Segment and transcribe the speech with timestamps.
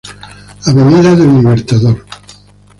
[0.65, 2.05] Del Libertador, Av.